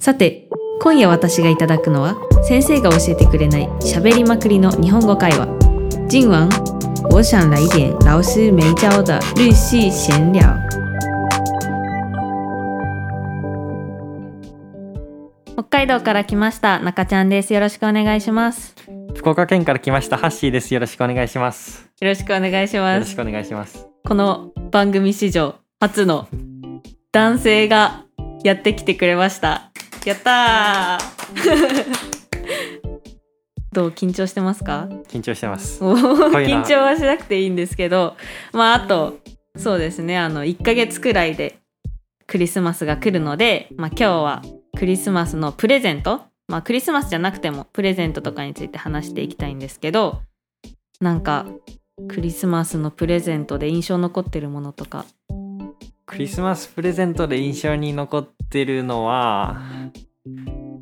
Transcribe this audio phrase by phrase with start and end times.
[0.00, 0.48] さて
[0.80, 5.46] 今夜私がいただくのは先生が教えてくれない喋りまくりの日本語会話。
[6.10, 6.48] 今晚
[7.10, 10.56] 我想来一点老师没教的日系闲聊
[15.54, 17.52] 北海道から来ました中ちゃんです。
[17.52, 18.74] よろしくお願いします。
[19.14, 20.72] 福岡県から来ましたハッシーです。
[20.72, 21.90] よろしくお願いします。
[22.00, 23.00] よろしくお願いしよます。
[23.00, 23.86] ろしくお願いします。
[24.02, 26.26] この番組史上初の
[27.12, 28.06] 男性が
[28.42, 29.69] やってきてくれました
[30.08, 32.20] やったー。
[33.72, 34.88] どう緊張してますか？
[35.08, 35.82] 緊張してます。
[35.82, 38.16] 緊張はしなくていいんですけど。
[38.52, 39.20] まああと
[39.56, 40.18] そうですね。
[40.18, 41.58] あの1ヶ月くらいで
[42.26, 44.42] クリスマスが来るので、まあ、今日は
[44.76, 46.22] クリスマスのプレゼント。
[46.48, 50.22] まあクリスマスじゃなくてもプレゼントとかについて話していきたいんですけど
[51.00, 51.46] なんか
[52.08, 55.06] クリスマスのプレゼントで印象残ってるものとか。
[56.06, 59.60] クリスマスプレゼントで印象に残ってるのは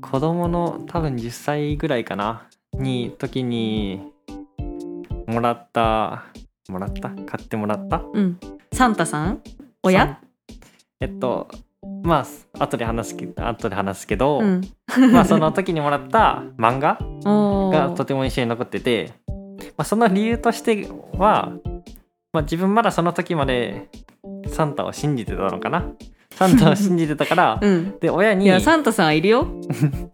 [0.00, 2.48] 子供の多分10歳ぐらいかな
[2.78, 4.00] に時に
[5.26, 6.24] もらった
[6.68, 7.10] もらった？
[7.10, 8.02] 買ってもらった？
[8.12, 8.38] うん。
[8.72, 9.42] サンタさん？
[9.82, 10.20] 親？
[11.00, 11.48] えっと
[12.02, 12.24] ま
[12.54, 14.62] あ後で話すけ後で話すけど、うん。
[15.12, 16.98] まあその時にもらった漫画
[17.70, 21.52] がとても印象に残ってて、まあ、その理由としては、
[22.32, 23.88] まあ、自分まだその時まで
[24.48, 25.90] サンタを信じてたのかな
[26.36, 27.98] サンタを信じてたから、うん。
[27.98, 29.46] で親にいや サンタさんはいるよ。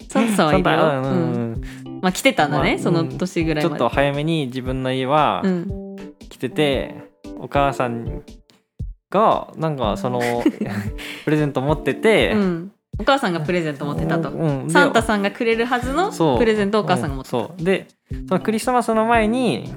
[0.08, 1.60] サンタさんはいるよ、うん。
[2.00, 3.78] まあ来てたんだね、まあその年ぐらいまで。
[3.78, 5.96] ちょっと早めに自分の家はうん。
[6.28, 6.94] 来てて、
[7.40, 8.22] お母さん
[9.10, 10.20] がなんかその
[11.24, 14.66] プレゼント持ってて、うん、お母さんがプレゼント持ってたと、うん。
[14.68, 17.46] でサンタさんがくれるはずのプレゼントをお母さんが持ってた、うん。
[17.48, 17.64] そう。
[17.64, 17.88] で
[18.28, 19.74] そのクリスマスの前に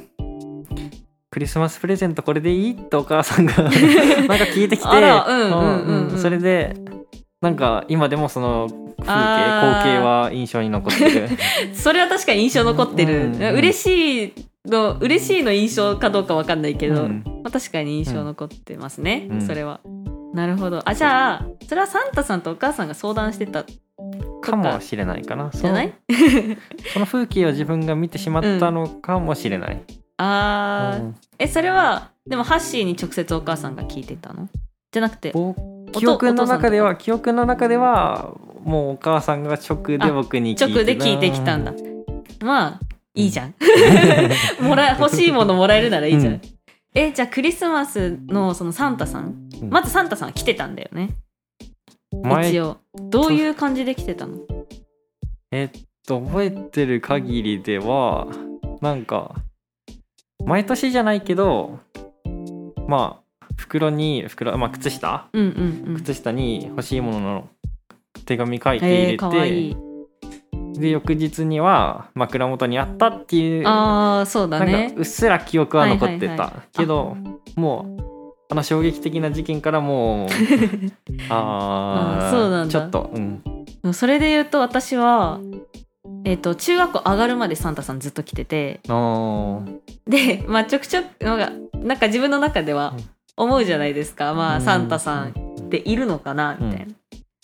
[1.35, 2.71] クリスマスプレゼントこれでいい？
[2.71, 3.75] ってお母さんが なんか
[4.55, 6.73] 聞いてきてそれで
[7.41, 11.29] なんか今でもその風景光景は印象に残ってる。
[11.75, 14.33] それは確かに印象残ってる、うんうん嬉しい
[14.65, 17.21] の嬉しいの印象かどうかわかんないけど、うん。
[17.25, 19.41] まあ、確かに印象残ってますね、うん。
[19.41, 19.81] それは。
[20.33, 20.81] なるほど。
[20.85, 23.65] あじゃあそれはサンタさんとお母さんが相談してた
[24.41, 25.93] かもしれないかなじゃない
[26.87, 29.19] そその風景を自分が見てしまったのか。
[29.19, 29.81] もしれない、
[30.17, 31.15] あー、うん。
[31.39, 34.47] えそれはでもハッシーに直接お母さんが聞いてたの？
[34.91, 35.53] じゃなくてぼ
[35.91, 38.33] 記憶の中では記憶の中では
[38.63, 41.73] もうお母さんが直で僕に聞いて直で聞いてきたんだ。
[42.41, 42.79] まあ
[43.13, 43.55] いいじゃん。
[44.61, 46.41] もらえ欲しいものもらえるならいいじゃん、うん。
[46.93, 49.69] えじゃあクリスマスのそのサンタさんうん。
[49.69, 51.09] まずサンタさんは来てたんだよね。
[52.23, 52.77] 前一応。
[52.93, 54.39] どういう感じで来てたの？
[55.51, 55.69] えっ
[56.07, 58.27] と覚えてる限りでは
[58.81, 59.35] なんか
[60.45, 61.79] 毎年じゃないけど
[62.87, 65.27] まあ袋に袋、まあ、靴下？
[65.33, 65.95] うんうんうん。
[65.95, 67.49] 靴下に欲しいものの
[68.25, 69.77] 手紙書いてえー、入れて、かわいい。
[70.77, 76.77] で翌日には枕元にあったっていうああそうだなんねかうっすら記憶は残ってた、はいはいはい。
[76.77, 77.15] けど
[77.55, 78.03] もう
[78.51, 80.27] あの衝撃的な事件からもう
[81.29, 82.71] あーあそうなんだ。
[82.71, 83.93] ちょっとうん。
[83.93, 85.39] それで言うと私は
[86.25, 88.81] えっ、と中学校上がるまでサンタさんずっと来てて。
[90.07, 92.95] でまあちょくちょくなんかなんか自分の中では
[93.37, 94.33] 思うじゃないですか。
[94.33, 96.93] まあサンタさんっているのかなみたいな。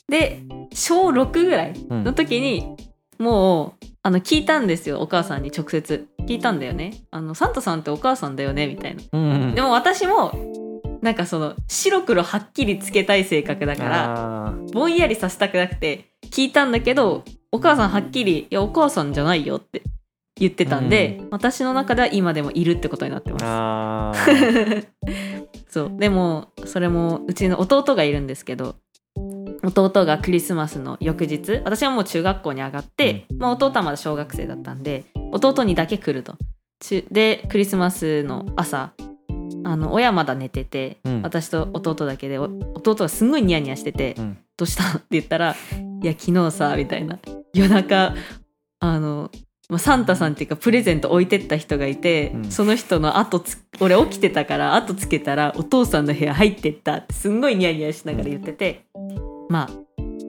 [0.09, 0.43] で
[0.73, 2.75] 小6ぐらいうんの時に
[3.19, 6.07] もうあの聞いたんですよお母さんに直接。
[6.27, 6.93] 聞いたんだよね。
[7.11, 9.03] あのサンタさんってお母さんだよねみたいな。
[9.11, 9.55] うんうん。
[9.55, 10.31] でも私も
[11.01, 19.83] なんかその白黒はっきりつけたい性格だからぼんやりさせたくなくて聞いたんだけどお母さんはっきり「いやお母さんじゃないよ」って
[20.41, 24.87] 言ってたんで、私の中では今でもいるってことになってます。
[25.69, 25.91] そう。
[25.97, 28.75] でもそれもうちの弟がいるんですけど
[29.63, 36.35] 弟がクリスマスの翌日私はもう中学校に上がって、まあ、弟はまだ小学生だったんで弟にだけ来ると。
[36.79, 38.93] ちでクリスマスの朝
[39.63, 41.21] あの親まだ寝てて、うん。
[41.21, 45.55] 私と弟だけでお弟がすんごいニヤニヤしててうん「どうした?」って言ったら
[46.01, 47.19] 「いや昨日さ」みたいな。
[47.53, 48.15] 夜中
[48.79, 49.29] あの
[49.69, 52.51] まあサンタさんっていうかプレゼント置いてった人がいて、うん。
[52.51, 58.85] その人の後つ俺起きてたから後つけたらお父さんの部屋入ってったってすんごいニヤニヤしながら言ってて、
[59.49, 59.69] まあ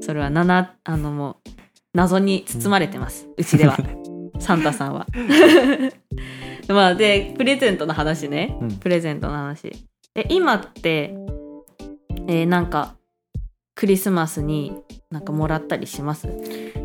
[0.01, 1.51] それは7あのもう
[1.95, 3.77] 謎に包まれてます、うちでは。
[4.39, 5.07] サンタさんは。
[6.69, 8.57] まあでプレゼントの話ね。
[8.61, 8.73] うん。
[8.77, 9.73] プレゼントの話。
[10.15, 11.15] え今って、
[12.29, 12.97] えーなんか
[13.75, 16.29] クリスマスになんかもらったりします？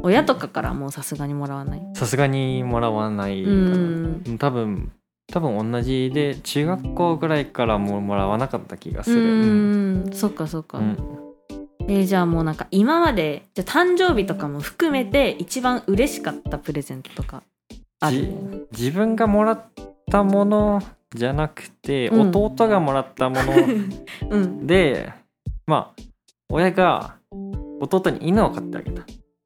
[0.03, 1.81] 親とかからもうさすがにもらわない？
[1.93, 4.37] さすがにもらわないかうな、ん。
[4.37, 4.91] 多分
[5.31, 10.97] 多分同じで中学校ぐらいからもうもらわなかった気がすうる、ーんそっかそっか、うん。
[11.89, 17.43] えーじゃあもうなんか今までじゃあ誕生日とかも含めて一番嬉しかったプレゼントとか
[17.99, 19.65] あじる自分がもらっ
[20.09, 20.81] たもの
[21.13, 22.29] じゃなくて、うん。
[22.29, 23.53] 弟がもらったもの
[24.31, 24.65] うん。
[24.67, 25.11] で
[25.65, 26.01] まあ
[26.49, 27.17] 親が
[27.81, 29.03] 弟に犬を買ってあげた。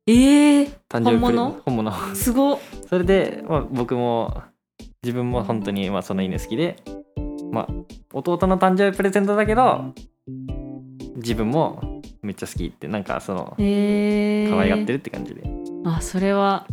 [0.07, 1.62] えー、誕生日プレ本物？
[1.65, 2.15] 本物。
[2.15, 2.59] すごっ。
[2.88, 4.44] それで、まあ、僕も
[5.03, 6.75] 自分も本当にまあその犬好きで
[7.51, 7.68] まあ
[8.13, 9.94] 弟の誕生日プレゼントだけど
[11.15, 15.44] 自分もめっちゃ好きってなんかそのえー、可愛がってるって感じで、
[15.86, 16.68] あそれは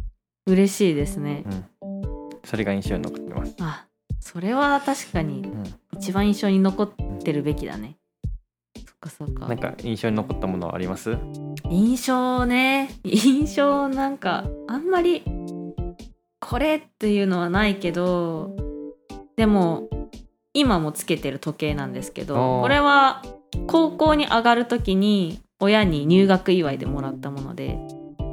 [0.47, 1.45] 嬉しいですね。
[1.83, 3.87] うん、それが印象に残ってます、あ
[4.21, 6.91] それは確かにうん、一番印象に残っ
[7.23, 7.98] てるべきだね
[9.01, 9.49] かそっか。
[9.49, 11.17] なんか印象に残ったものはあります？
[11.71, 12.91] 印象ね。
[13.05, 15.23] 印象なんかあんまり
[16.41, 18.57] これっていうのはないけど
[19.37, 19.89] でも
[20.55, 23.23] 今もつけてる時計なんですけどこれは
[23.67, 27.79] 高校に上がる時に親に入学祝いでもらったもので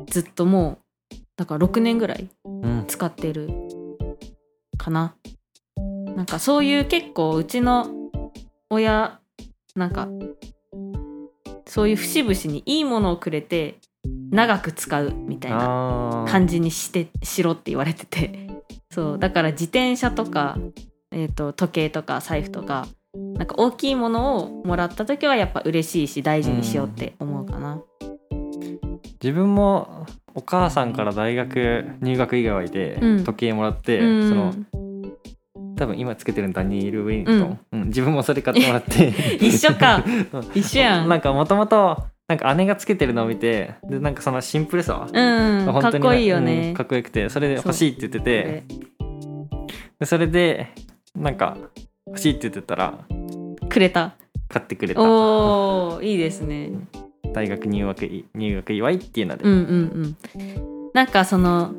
[0.09, 0.79] ずっとも
[1.11, 2.85] うだから6年ぐらいうん。
[2.87, 3.49] 使ってる
[4.77, 5.15] かな。
[6.15, 7.87] なんかそういう結構うちの
[8.69, 9.19] 親
[9.75, 10.07] なんか
[11.75, 13.75] そういう節々にいいものをくれて
[14.31, 18.47] 長く使うみたいな感じにしてしろって言われてて。
[18.89, 20.57] そうだから自転車とか、
[21.11, 27.81] えー、と時計とか財布とかなんか大きいものをもらった時はやっぱ嬉しいし大事にしようって思うかな。
[29.21, 33.23] 自分もお母さんから大学入学祝いでうん。
[33.25, 34.29] 時計もらって、うん。
[34.29, 34.53] その
[35.75, 37.83] 多分今つけてるダニエル・ウィントン、うん。
[37.87, 39.13] 自分もそれ買ってもらって。
[39.39, 40.03] 一緒か。
[40.53, 41.09] 一緒やん。
[41.09, 46.73] なんかもともとなんか姉がつけてるのを見てでなんかそのシンプルさ、うん、か本当にっこいいようんね。
[46.73, 48.63] かっこよくてそれで欲しいって言ってて。
[49.99, 50.67] でそれで
[51.15, 51.57] なんか
[52.07, 52.93] 欲しいって言ってたら
[53.69, 54.15] くれた。
[54.47, 55.01] 買ってくれた。
[55.01, 56.71] おーいいですね。
[57.33, 60.89] 大学入学い入学祝いっていうので、うんうんうん。
[60.93, 61.73] なんかその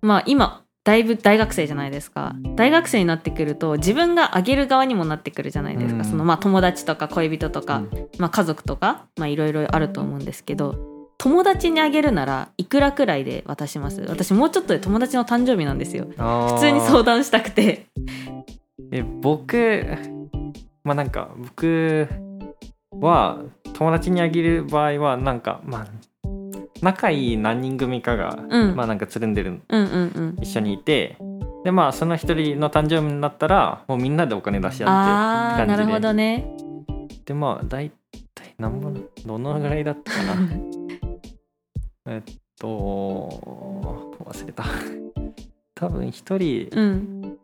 [0.00, 2.34] まあ今だいぶ大学生じゃないですか。
[2.56, 6.04] 大学生になってくると自分があげる側にもなってくるじゃないですか、うん。
[6.04, 8.08] そのまあ友達とか恋人とか、うん。
[8.18, 10.78] まあ、家族とかまあいろいろあると思うんですけど
[11.18, 14.00] 友達にあげるならいくらくらいで渡します？
[14.08, 16.06] 私もうちょっとで友達の誕生日なんですよ。
[16.16, 17.86] 普普通に相談したくて。
[18.90, 19.84] え僕
[20.82, 22.08] まあなんか僕
[22.90, 23.42] は
[23.74, 25.86] 友達にあげる場合はなんかまあ
[26.82, 28.76] 仲いい何人組かが、うん。
[28.76, 30.42] まあなんかつるんでるうんうんうん。
[30.42, 31.16] 一緒にいて
[31.64, 35.82] でまあその一人の誕生日になったらもうみんなでお金出し合あってって感じで。
[35.82, 36.46] ーなるほどね。
[37.24, 37.90] でまあ大
[38.34, 38.94] 体何も
[39.24, 40.34] どのぐらいだったかな。
[42.12, 42.66] えっと
[44.24, 44.64] 忘れた。
[45.74, 47.38] 多分一人うん。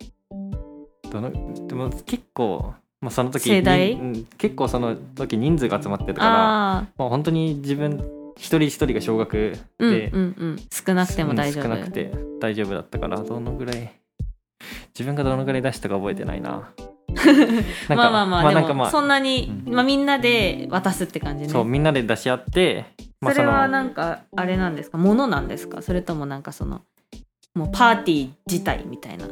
[1.10, 1.30] どの
[1.66, 3.62] でも結構、まあ、その時
[4.38, 8.02] 結構その時人数が集まってたからああまあ、本当に自分
[8.36, 10.56] 一人一人が小学うんで、うんうん。
[10.70, 11.64] 少なくても大丈夫。
[11.64, 13.92] うん少なくて大丈夫だったからどのぐらい
[14.94, 16.72] 自分がどのぐらい出したか覚えてないな。
[17.16, 19.74] なんかまあまあまあ、でも、まあそんなに、うん。
[19.74, 21.48] まあ、みんなで渡すって感じね。
[21.50, 22.84] そうみんなで出し合って、
[23.20, 24.98] まあ、それはのなんかあれなんですか？
[24.98, 25.80] ものなんですか？
[25.82, 26.82] それともなんかその
[27.54, 29.28] もうパーティー自体みたいな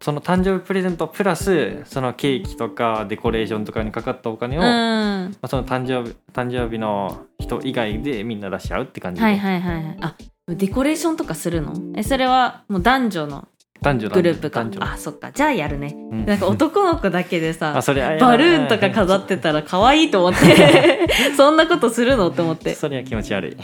[0.00, 4.66] その誕生日プレゼントプラスそのケーキとかデコレーションとかにかかったお金を、うん。
[4.66, 9.20] まはあ、その誕生日誕生日の人以外でみんな出し合うって感じ？
[9.20, 9.98] で、いはいはいはい。
[10.00, 10.16] あ
[10.48, 11.74] デコレーションとかするの？
[11.96, 13.48] えそれはもう男女の
[13.80, 15.30] 男女グループかあそっか。
[15.32, 15.94] じゃあやるね。
[15.94, 16.26] うん。
[16.26, 22.28] なんか男の子だけでさ あそれあバルーンとか飾ってたら 可愛いと思って そんなことするの？
[22.28, 22.74] って思って。
[22.74, 23.56] それは気持ち悪い。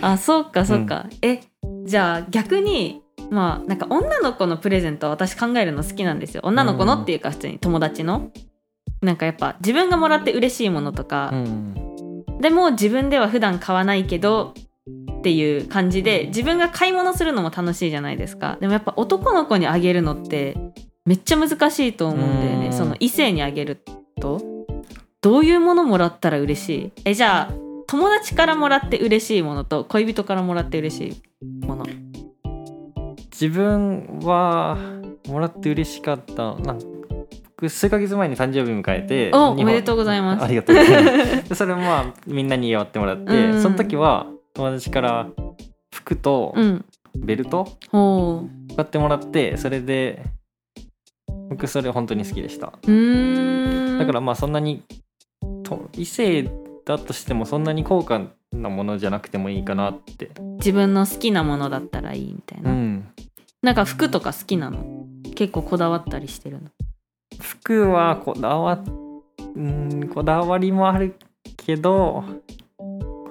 [0.00, 1.40] あそうかそうか、え
[1.84, 6.42] じゃあ逆にまあなんか女の子のプレゼントは私考えるの好きなんですよ。
[6.44, 8.30] 女の子のっていうか普通に友達の。
[9.02, 11.30] なんかやっぱ自分がもらって嬉しいものとか。
[11.32, 11.74] う、ん
[12.40, 14.54] でも自分では普段買わないけど
[15.18, 18.56] っていう感じで自分が買い物するのも楽しいじゃないですか。
[18.60, 20.56] でもやっぱ男の子にあげるのって
[21.04, 22.66] めっちゃ難しいと思うんだよね。
[22.66, 22.72] うん。
[22.72, 23.78] その異性にあげる
[24.20, 24.40] と。
[25.20, 26.92] どういうものもらったら嬉しい？
[27.04, 27.54] えじゃあ
[27.88, 31.84] 友達からもらって嬉しいものと恋人からもらって嬉しいもの
[33.40, 34.76] 自分は
[35.28, 36.54] もらって嬉しかった。
[36.56, 36.86] なんか
[37.56, 40.44] 僕数ヶ月前に誕生日迎えておおめでとうございます。
[40.44, 41.48] ありがとうございます。
[41.48, 45.28] で それもまあみんなに祝ってもらって、うんその時は友達から
[45.92, 46.84] 服とうん。
[47.16, 48.44] ベルトほ
[48.76, 50.22] 買ってもらってそれで
[51.48, 52.66] 僕それ本当に好きでした。
[52.66, 54.82] だからまあそんなに
[55.64, 56.48] と異性
[56.84, 58.20] だとしてもそんなに高価
[58.52, 60.30] なものじゃなくてもいいかなって。
[60.58, 62.87] 自分の好きなものだったらいいみたいな、うん
[63.62, 65.06] なんか服とか好きなの？
[65.34, 66.68] 結構こだわったりしてるの？
[67.40, 68.82] 服はこだわ
[69.56, 71.14] うんこだわりもある
[71.56, 72.24] けど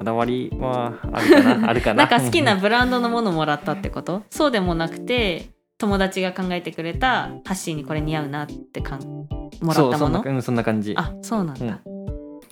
[0.03, 1.69] だわりはあるかな？
[1.69, 2.05] あるかな？
[2.05, 4.23] なんか好きなブランドのものもらったってこと？
[4.29, 9.27] そうでもなくて友達が考えてくれたハッシーにこれ似合うなってかんも
[9.61, 9.73] らったもの？
[9.73, 10.93] そうそんなうんそんな感じ。
[10.97, 11.79] あそうなんだ、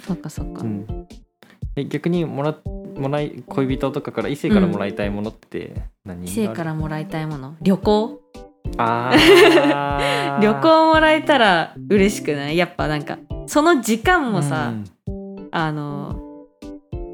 [0.07, 1.07] そっかそっか、うん、
[1.75, 2.55] え逆にもら
[2.95, 5.73] もらい恋人とかから異性からもらいたいものって
[6.05, 7.55] 何異性からもらいたいもの？
[7.61, 8.21] 旅行？
[8.77, 10.39] あー。
[10.41, 12.57] 旅行もらえたら嬉しくない？
[12.57, 14.73] やっぱなんかその時間もさ、
[15.07, 15.47] うん。
[15.51, 16.47] あの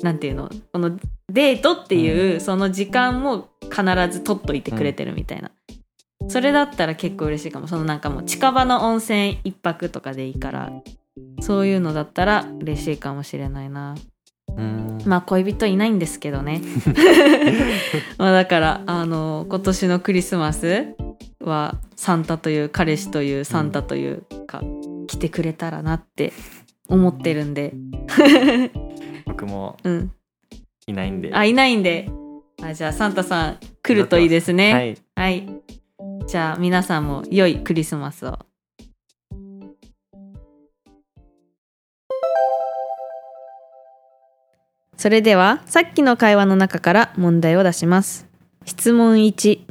[0.01, 0.49] なんていうの？
[0.71, 0.97] この
[1.29, 5.51] デートっていうその時間も必ず取っといてくれてるみたいな、
[6.27, 7.67] それだったら結構嬉しいかも。
[7.67, 10.71] そのなんかもう近場の温泉一泊とかでいいから
[11.39, 13.91] そういうのだったら嬉しいかもしれないな。
[13.91, 14.10] うん
[15.05, 16.61] まあ恋人いないんですけどね。
[18.17, 20.95] まあだからあの今年のクリスマス
[21.39, 24.61] はサンタという彼氏というサンタというか、
[25.07, 26.33] 来てくれたらなって
[26.87, 27.73] 思ってるんで。
[29.25, 30.11] 僕もうん。
[30.87, 31.31] いないんで。
[31.33, 32.09] あいないんで。
[32.61, 34.73] あじゃあサンタさん来るといいですね。
[34.73, 34.97] はい。
[35.15, 35.61] はい。
[36.27, 38.39] じゃあ皆さんも良いクリスマスを
[45.01, 48.27] それではさっきの会話の中から問題を出します。
[48.65, 49.61] 質問1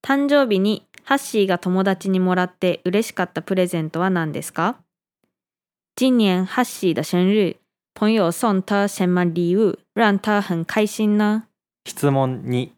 [0.00, 4.76] 誕生日にハッシーが友達にもらって嬉しかったプレゼントは何ですか？
[5.98, 7.56] 今年ハッシー的生日
[7.94, 11.48] 朋友送他什么礼物让他很开心呢
[11.84, 12.68] 質問2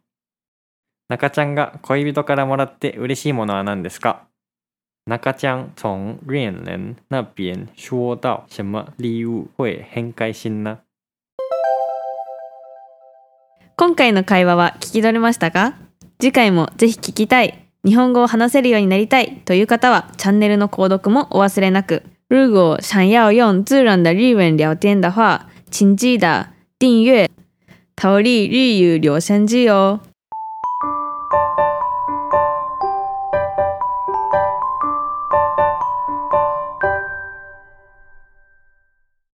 [1.11, 4.21] 中ちゃんが恋人からもらって嬉しいものは何ですか？
[5.07, 10.79] 中ちゃん从恋人那边说到什么礼物会很开心呢
[13.83, 15.75] 今回の会話は聞き取れましたか？
[16.21, 22.05] 次回もぜひ聞きたい、日本語を話せるようになりたいという方はチャンネルの購読もお忘れなく。
[22.29, 26.47] 如果想要用自然的日文聊天的话，请记得
[26.79, 27.29] 订阅
[27.97, 29.99] 逃离日语留声机哦。